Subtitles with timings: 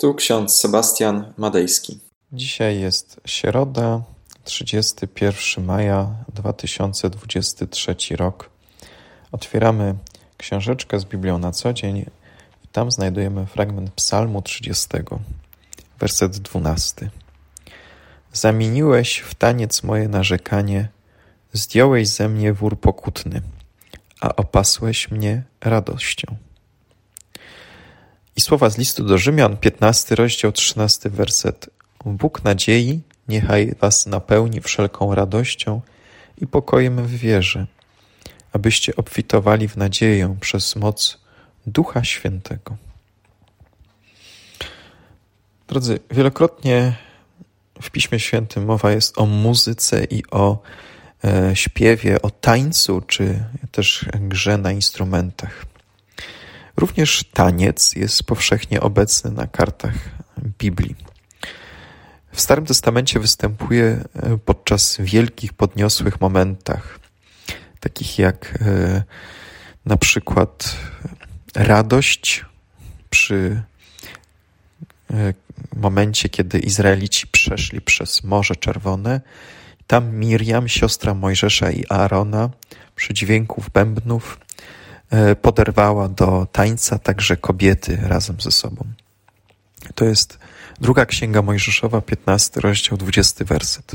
[0.00, 1.98] Tu ksiądz Sebastian Madejski.
[2.32, 4.02] Dzisiaj jest środa,
[4.44, 8.50] 31 maja 2023 rok.
[9.32, 9.94] Otwieramy
[10.36, 12.04] książeczkę z Biblią na co dzień.
[12.72, 14.88] Tam znajdujemy fragment Psalmu 30,
[15.98, 17.10] werset 12.
[18.32, 20.88] Zamieniłeś w taniec moje narzekanie,
[21.52, 23.42] zdjąłeś ze mnie wór pokutny,
[24.20, 26.36] a opasłeś mnie radością.
[28.38, 31.70] I słowa z listu do Rzymian, 15 rozdział, 13 werset.
[32.04, 35.80] Bóg nadziei niechaj was napełni wszelką radością
[36.40, 37.66] i pokojem w wierze,
[38.52, 41.18] abyście obfitowali w nadzieję przez moc
[41.66, 42.76] Ducha Świętego.
[45.68, 46.96] Drodzy, wielokrotnie
[47.82, 50.58] w Piśmie Świętym mowa jest o muzyce i o
[51.24, 55.64] e, śpiewie, o tańcu, czy też grze na instrumentach.
[56.78, 59.94] Również taniec jest powszechnie obecny na kartach
[60.58, 60.96] Biblii.
[62.32, 66.98] W Starym Testamencie występuje e, podczas wielkich, podniosłych momentach,
[67.80, 69.02] takich jak e,
[69.84, 70.76] na przykład
[71.54, 72.44] radość
[73.10, 73.62] przy
[75.10, 75.34] e,
[75.76, 79.20] momencie, kiedy Izraelici przeszli przez Morze Czerwone.
[79.86, 82.50] Tam Miriam, siostra Mojżesza i Aarona,
[82.96, 84.38] przy dźwięków bębnów,
[85.42, 88.84] poderwała do tańca także kobiety razem ze sobą.
[89.94, 90.38] To jest
[90.80, 93.94] druga księga Mojżeszowa, 15 rozdział, 20 werset.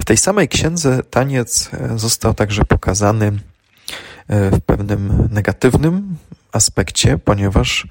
[0.00, 6.16] W tej samej księdze taniec e, został także pokazany e, w pewnym negatywnym
[6.52, 7.86] aspekcie, ponieważ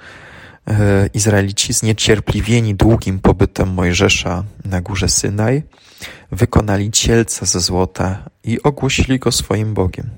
[1.13, 5.63] Izraelici zniecierpliwieni długim pobytem Mojżesza na górze Synaj
[6.31, 10.09] wykonali cielca ze złota i ogłosili go swoim Bogiem.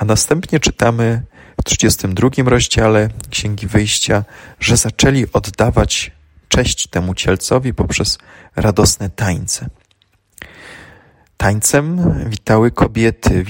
[0.00, 1.22] A następnie czytamy
[1.60, 4.24] w 32 rozdziale Księgi Wyjścia,
[4.60, 6.12] że zaczęli oddawać
[6.48, 8.18] cześć temu cielcowi poprzez
[8.56, 9.66] radosne tańce.
[11.36, 13.44] Tańcem witały kobiety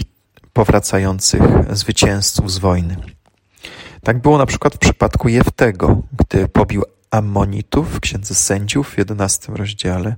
[0.52, 2.96] powracających zwycięzców z wojny.
[4.02, 9.52] Tak było na przykład w przypadku Jeftego, gdy pobił Ammonitów w Księdze Sędziów w 11
[9.52, 10.16] rozdziale.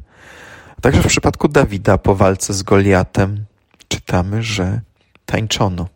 [0.80, 3.44] Także w przypadku Dawida po walce z Goliatem
[3.88, 4.80] czytamy, że
[5.26, 5.91] tańczono.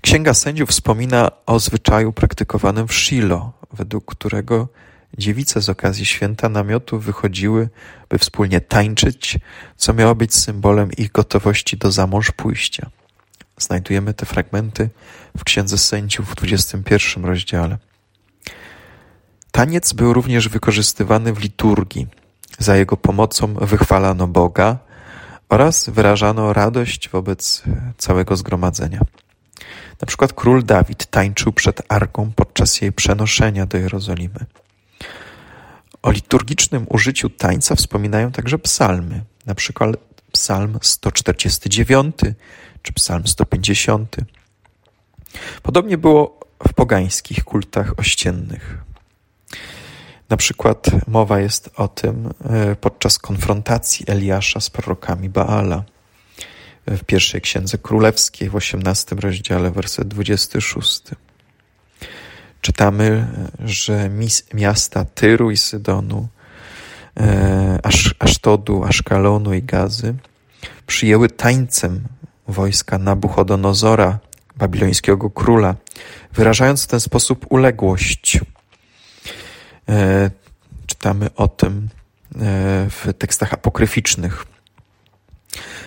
[0.00, 4.68] Księga Sędziów wspomina o zwyczaju praktykowanym w Shilo, według którego
[5.18, 7.68] dziewice z okazji święta namiotu wychodziły,
[8.08, 9.38] by wspólnie tańczyć,
[9.76, 12.90] co miało być symbolem ich gotowości do zamąż pójścia.
[13.58, 14.90] Znajdujemy te fragmenty
[15.38, 17.78] w Księdze Sędziów w 21 rozdziale.
[19.52, 22.06] Taniec był również wykorzystywany w liturgii.
[22.58, 24.78] Za jego pomocą wychwalano Boga
[25.48, 27.62] oraz wyrażano radość wobec
[27.98, 29.00] całego zgromadzenia.
[30.02, 34.46] Na przykład król Dawid tańczył przed arką podczas jej przenoszenia do Jerozolimy.
[36.02, 39.90] O liturgicznym użyciu tańca wspominają także psalmy, na przykład
[40.32, 42.16] psalm 149
[42.82, 44.16] czy psalm 150.
[45.62, 48.78] Podobnie było w pogańskich kultach ościennych.
[50.28, 55.84] Na przykład mowa jest o tym e, podczas konfrontacji Eliasza z prorokami Baala
[56.86, 61.02] w pierwszej księdze królewskiej w osiemnastym rozdziale, werset 26.
[62.60, 63.26] Czytamy,
[63.64, 64.10] że
[64.54, 66.28] miasta Tyru i Sydonu,
[67.20, 70.14] e, Asz, Asztodu, Aszkalonu i Gazy
[70.86, 72.04] przyjęły tańcem
[72.48, 74.18] wojska Nabuchodonozora,
[74.56, 75.74] babilońskiego króla,
[76.32, 78.40] wyrażając w ten sposób uległość.
[79.88, 80.30] E,
[80.86, 81.88] czytamy o tym
[82.34, 82.38] e,
[82.90, 84.46] w tekstach apokryficznych.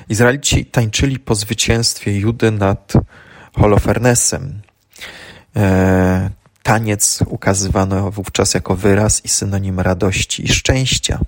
[0.09, 2.93] Izraelici tańczyli po zwycięstwie Judy nad
[3.53, 4.61] Holofernesem.
[5.55, 6.29] E,
[6.63, 11.19] taniec ukazywano wówczas jako wyraz i synonim radości i szczęścia.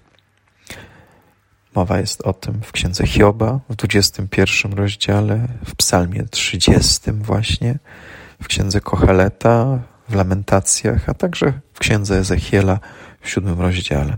[1.76, 7.80] Mowa jest o tym w księdze Hioba w 21 rozdziale, w psalmie 30 właśnie,
[8.42, 12.80] w księdze Kocheleta, w lamentacjach, a także w księdze Ezechiela
[13.22, 14.18] w siódmym rozdziale.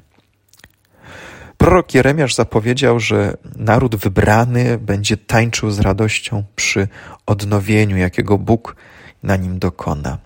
[1.60, 6.88] Prorok Jeremiasz zapowiedział, że naród wybrany będzie tańczył z radością przy
[7.26, 8.76] odnowieniu, jakiego Bóg
[9.24, 10.18] na nim dokona.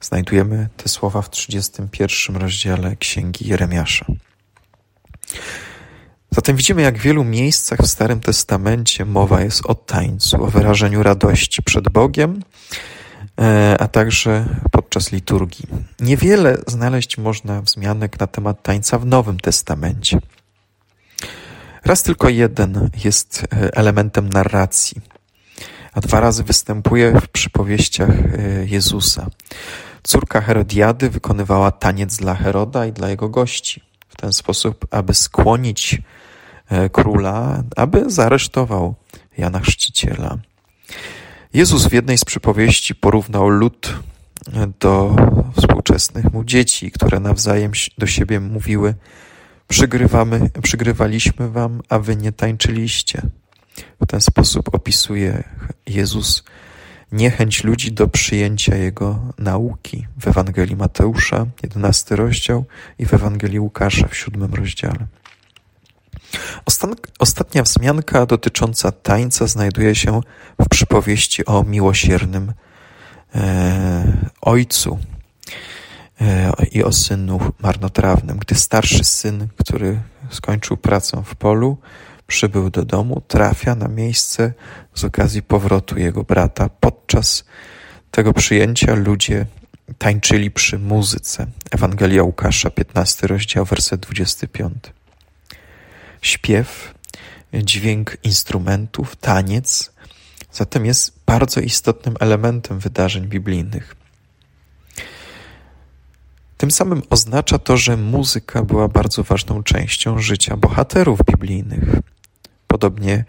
[0.00, 4.06] Znajdujemy te słowa w 31 rozdziale Księgi Jeremiasza.
[6.30, 11.02] Zatem widzimy, jak w wielu miejscach w Starym Testamencie mowa jest o tańcu, o wyrażeniu
[11.02, 12.42] radości przed Bogiem,
[13.40, 15.66] e, a także podczas liturgii.
[16.00, 20.18] Niewiele znaleźć można wzmianek na temat tańca w Nowym Testamencie.
[21.86, 25.00] Raz tylko jeden jest e, elementem narracji,
[25.92, 29.26] a dwa razy występuje w przypowieściach e, Jezusa.
[30.02, 36.02] Córka Herodiady wykonywała taniec dla Heroda i dla jego gości, w ten sposób, aby skłonić
[36.68, 38.94] e, króla, aby zaresztował
[39.38, 40.38] Jana Chrzciciela.
[41.54, 43.94] Jezus w jednej z przypowieści porównał lud
[44.80, 45.16] do
[45.56, 48.94] współczesnych mu dzieci, które nawzajem do siebie mówiły:
[49.68, 53.22] Przygrywamy, przygrywaliśmy wam, a wy nie tańczyliście.
[54.00, 55.44] W ten sposób opisuje
[55.86, 56.44] Jezus
[57.12, 62.64] niechęć ludzi do przyjęcia Jego nauki w Ewangelii Mateusza, 11 rozdział
[62.98, 65.06] i w Ewangelii Łukasza w 7 rozdziale.
[67.18, 70.20] Ostatnia wzmianka dotycząca tańca znajduje się
[70.60, 72.52] w przypowieści o miłosiernym
[73.34, 74.98] e, ojcu
[76.72, 78.38] i o synu marnotrawnym.
[78.38, 81.78] Gdy starszy syn, który skończył pracę w polu,
[82.26, 84.52] przybył do domu, trafia na miejsce
[84.94, 86.68] z okazji powrotu jego brata.
[86.68, 87.44] Podczas
[88.10, 89.46] tego przyjęcia ludzie
[89.98, 91.46] tańczyli przy muzyce.
[91.70, 94.74] Ewangelia Łukasza, 15 rozdział, werset 25.
[96.22, 96.94] Śpiew,
[97.54, 99.92] dźwięk instrumentów, taniec,
[100.52, 103.96] zatem jest bardzo istotnym elementem wydarzeń biblijnych.
[106.56, 111.84] Tym samym oznacza to, że muzyka była bardzo ważną częścią życia bohaterów biblijnych
[112.76, 113.24] podobnie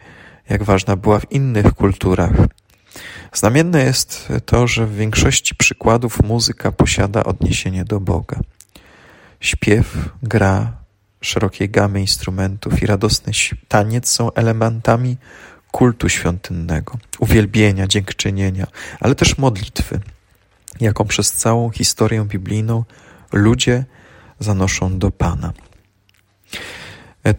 [0.50, 2.32] jak ważna była w innych kulturach.
[3.34, 8.40] Znamienne jest to, że w większości przykładów muzyka posiada odniesienie do Boga.
[9.40, 10.74] Śpiew, gra
[11.22, 13.34] szerokiej gamy instrumentów i radosny
[13.68, 15.18] taniec są elementami
[15.72, 18.68] kultu świątynnego, uwielbienia, dziękczynienia,
[19.00, 20.00] ale też modlitwy,
[20.80, 22.84] jaką przez całą historię biblijną
[23.32, 23.86] ludzie
[24.40, 25.54] zanoszą do Pana.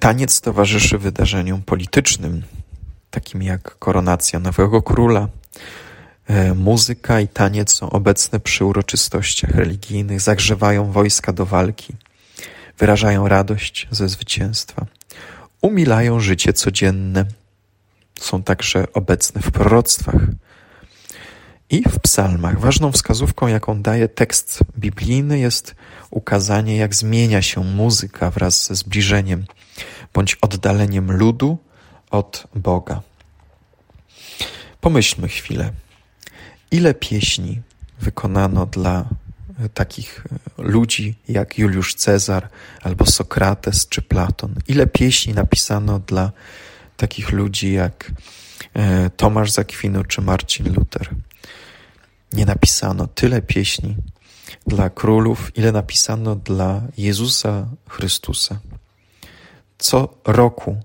[0.00, 2.42] Taniec towarzyszy wydarzeniom politycznym,
[3.10, 5.28] takim jak koronacja nowego króla.
[6.26, 11.94] E, muzyka i taniec są obecne przy uroczystościach religijnych, zagrzewają wojska do walki,
[12.78, 14.86] wyrażają radość ze zwycięstwa,
[15.60, 17.24] umilają życie codzienne,
[18.20, 20.22] są także obecne w proroctwach
[21.70, 22.60] i w psalmach.
[22.60, 25.74] Ważną wskazówką, jaką daje tekst biblijny, jest
[26.10, 29.44] ukazanie, jak zmienia się muzyka wraz ze zbliżeniem
[30.14, 31.58] bądź oddaleniem ludu
[32.10, 33.02] od Boga.
[34.80, 35.72] Pomyślmy chwilę,
[36.70, 37.60] ile pieśni
[38.00, 39.04] wykonano dla
[39.74, 40.24] takich
[40.58, 42.48] ludzi jak Juliusz Cezar
[42.82, 44.54] albo Sokrates czy Platon.
[44.68, 46.32] Ile pieśni napisano dla
[46.98, 48.12] takich ludzi jak
[48.74, 51.14] e, Tomasz Zakwinu czy Marcin Luther.
[52.32, 53.96] Nie napisano tyle pieśni
[54.66, 58.58] dla królów, ile napisano dla Jezusa Chrystusa.
[59.78, 60.76] Co roku,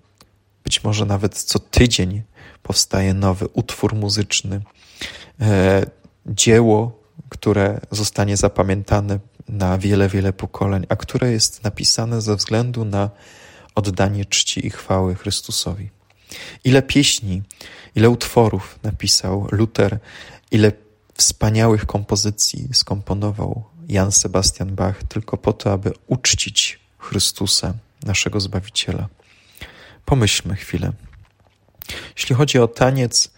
[0.63, 2.21] być może nawet co tydzień,
[2.63, 4.61] powstaje nowy utwór muzyczny,
[5.41, 5.85] e,
[6.25, 9.19] dzieło, które zostanie zapamiętane
[9.49, 13.09] na wiele, wiele pokoleń, a które jest napisane ze względu na
[13.75, 15.89] oddanie czci i chwały Chrystusowi.
[16.63, 17.41] Ile pieśni,
[17.95, 19.99] ile utworów napisał Luther,
[20.51, 20.71] ile
[21.13, 29.07] wspaniałych kompozycji skomponował Jan Sebastian Bach tylko po to, aby uczcić Chrystusa, naszego Zbawiciela.
[30.05, 30.91] Pomyślmy chwilę.
[32.17, 33.31] Jeśli chodzi o taniec,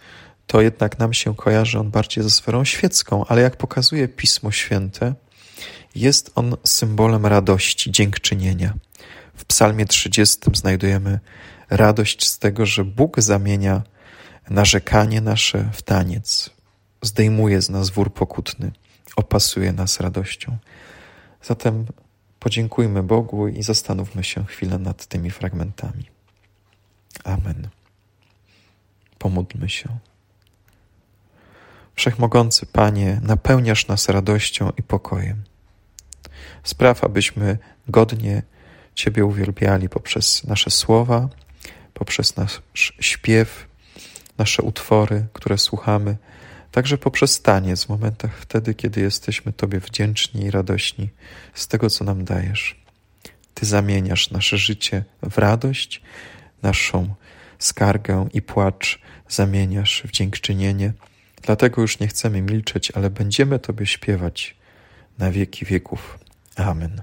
[0.46, 5.14] to jednak nam się kojarzy on bardziej ze sferą świecką, ale jak pokazuje Pismo Święte,
[5.94, 8.74] jest on symbolem radości, dziękczynienia.
[9.36, 11.20] W Psalmie 30 znajdujemy
[11.70, 13.82] radość z tego, że Bóg zamienia
[14.50, 16.50] narzekanie nasze w taniec,
[17.02, 18.72] zdejmuje z nas wór pokutny,
[19.16, 20.56] opasuje nas radością.
[21.42, 21.86] Zatem
[22.40, 26.06] podziękujmy Bogu i zastanówmy się chwilę nad tymi fragmentami.
[27.24, 27.68] Amen.
[29.18, 29.88] Pomódlmy się.
[31.94, 35.42] Wszechmogący Panie, napełniasz nas radością i pokojem.
[36.62, 37.58] Spraw, abyśmy
[37.88, 38.42] godnie
[38.96, 41.28] Ciebie uwielbiali poprzez nasze słowa,
[41.94, 42.62] poprzez nasz
[43.00, 43.66] śpiew,
[44.38, 46.16] nasze utwory, które słuchamy,
[46.72, 51.08] także poprzez taniec w momentach wtedy, kiedy jesteśmy Tobie wdzięczni i radośni
[51.54, 52.80] z tego, co nam dajesz.
[53.54, 56.02] Ty zamieniasz nasze życie w radość,
[56.62, 57.14] naszą
[57.58, 60.92] skargę i płacz zamieniasz w dziękczynienie.
[61.42, 64.56] Dlatego już nie chcemy milczeć, ale będziemy Tobie śpiewać
[65.18, 66.18] na wieki wieków.
[66.56, 67.02] Amen.